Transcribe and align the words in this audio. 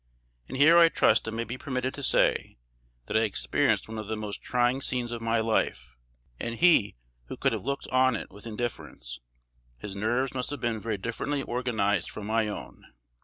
And 0.47 0.57
here 0.57 0.79
I 0.79 0.89
trust 0.89 1.27
I 1.27 1.29
may 1.31 1.43
be 1.43 1.59
permitted 1.59 1.93
to 1.93 2.01
say, 2.01 2.57
that 3.05 3.15
I 3.15 3.19
experienced 3.19 3.87
one 3.87 3.99
of 3.99 4.07
the 4.07 4.15
most 4.15 4.41
trying 4.41 4.81
scenes 4.81 5.11
of 5.11 5.21
my 5.21 5.39
life; 5.41 5.95
and 6.39 6.55
he 6.55 6.95
who 7.25 7.37
could 7.37 7.53
have 7.53 7.65
looked 7.65 7.85
on 7.89 8.15
it 8.15 8.31
with 8.31 8.47
indifference, 8.47 9.19
his 9.77 9.95
nerves 9.95 10.33
must 10.33 10.49
have 10.49 10.59
been 10.59 10.81
very 10.81 10.97
differently 10.97 11.43
organized 11.43 12.09
from 12.09 12.25
my 12.25 12.47
own. 12.47 12.91